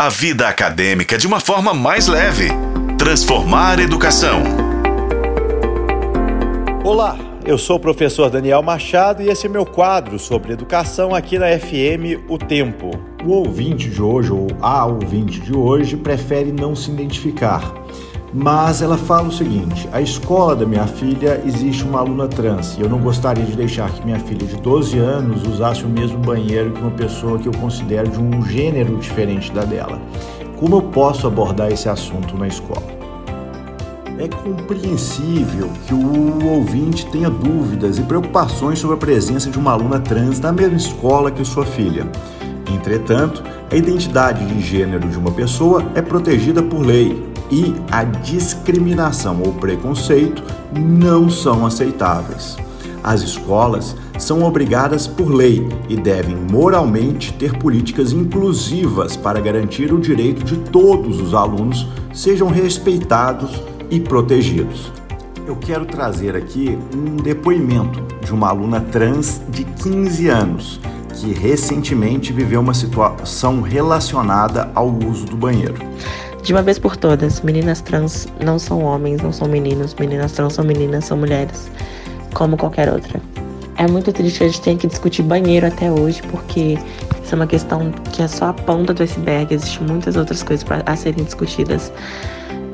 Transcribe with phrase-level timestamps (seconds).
[0.00, 2.50] A vida acadêmica de uma forma mais leve.
[2.96, 4.44] Transformar educação.
[6.84, 11.36] Olá, eu sou o professor Daniel Machado e esse é meu quadro sobre educação aqui
[11.36, 12.92] na FM O Tempo.
[13.24, 17.74] O ouvinte de hoje, ou a ouvinte de hoje, prefere não se identificar
[18.32, 22.82] mas ela fala o seguinte: a escola da minha filha existe uma aluna trans e
[22.82, 26.72] eu não gostaria de deixar que minha filha de 12 anos usasse o mesmo banheiro
[26.72, 29.98] que uma pessoa que eu considero de um gênero diferente da dela.
[30.58, 32.98] Como eu posso abordar esse assunto na escola?
[34.18, 40.00] É compreensível que o ouvinte tenha dúvidas e preocupações sobre a presença de uma aluna
[40.00, 42.04] trans na mesma escola que sua filha.
[42.74, 49.42] Entretanto, a identidade de gênero de uma pessoa é protegida por lei e a discriminação
[49.44, 50.42] ou preconceito
[50.74, 52.56] não são aceitáveis.
[53.02, 60.00] As escolas são obrigadas por lei e devem moralmente ter políticas inclusivas para garantir o
[60.00, 64.92] direito de todos os alunos sejam respeitados e protegidos.
[65.46, 70.80] Eu quero trazer aqui um depoimento de uma aluna trans de 15 anos
[71.14, 75.76] que recentemente viveu uma situação relacionada ao uso do banheiro.
[76.48, 79.94] De uma vez por todas, meninas trans não são homens, não são meninos.
[79.96, 81.70] Meninas trans são meninas, são mulheres,
[82.32, 83.20] como qualquer outra.
[83.76, 86.78] É muito triste a gente ter que discutir banheiro até hoje, porque
[87.22, 89.54] isso é uma questão que é só a ponta do iceberg.
[89.54, 91.92] Existem muitas outras coisas a serem discutidas.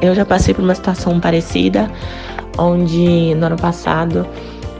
[0.00, 1.90] Eu já passei por uma situação parecida,
[2.58, 4.24] onde no ano passado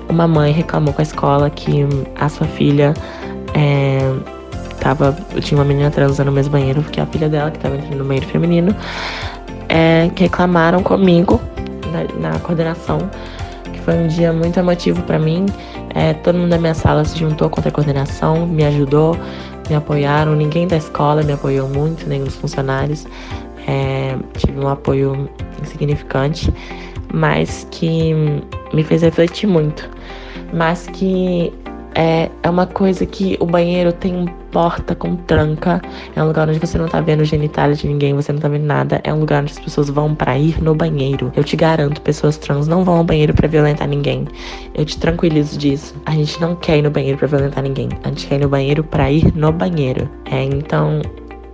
[0.09, 1.85] uma mãe reclamou com a escola que
[2.15, 2.95] a sua filha
[3.53, 4.36] é,
[4.81, 7.99] tava, tinha uma menina transando no mesmo banheiro, porque a filha dela, que tava entrando
[7.99, 8.75] no banheiro feminino,
[9.69, 11.41] é, que reclamaram comigo
[11.93, 12.99] na, na, coordenação,
[13.73, 15.47] que foi um dia muito emotivo para mim.
[15.95, 19.17] É, todo mundo da minha sala se juntou contra a coordenação, me ajudou,
[19.69, 20.35] me apoiaram.
[20.35, 23.07] Ninguém da escola me apoiou muito, nem os funcionários.
[23.67, 25.29] É, tive um apoio
[25.61, 26.53] insignificante,
[27.13, 28.15] mas que
[28.73, 29.89] me fez refletir muito.
[30.53, 31.53] Mas que
[31.97, 35.81] é, é uma coisa que o banheiro tem porta com tranca.
[36.15, 38.67] É um lugar onde você não tá vendo genitália de ninguém, você não tá vendo
[38.67, 39.01] nada.
[39.03, 41.33] É um lugar onde as pessoas vão para ir no banheiro.
[41.35, 44.29] Eu te garanto, pessoas trans não vão ao banheiro para violentar ninguém.
[44.75, 45.95] Eu te tranquilizo disso.
[46.05, 47.89] A gente não quer ir no banheiro para violentar ninguém.
[48.05, 50.07] A gente quer ir no banheiro para ir no banheiro.
[50.27, 51.01] É, então,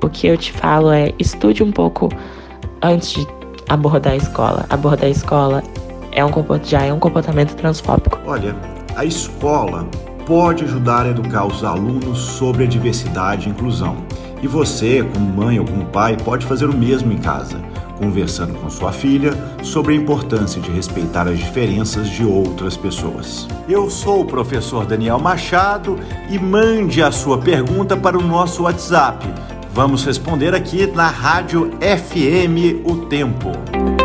[0.02, 2.08] o que eu te falo é estude um pouco
[2.82, 3.28] antes de
[3.68, 4.66] abordar a escola.
[4.68, 5.62] Abordar a escola
[6.10, 6.30] é um
[6.64, 8.18] já é um comportamento transfóbico.
[8.26, 8.56] Olha,
[8.96, 9.88] a escola
[10.26, 13.96] pode ajudar a educar os alunos sobre a diversidade e inclusão.
[14.42, 17.60] E você, como mãe ou como pai, pode fazer o mesmo em casa,
[17.96, 23.46] conversando com sua filha sobre a importância de respeitar as diferenças de outras pessoas.
[23.68, 25.96] Eu sou o professor Daniel Machado
[26.28, 29.24] e mande a sua pergunta para o nosso WhatsApp.
[29.72, 34.01] Vamos responder aqui na Rádio FM O Tempo.